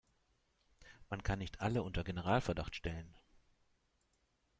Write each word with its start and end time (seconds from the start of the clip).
Man 1.11 1.21
kann 1.21 1.37
nicht 1.37 1.61
alle 1.61 1.83
unter 1.83 2.03
Generalverdacht 2.03 2.75
stellen. 2.75 3.15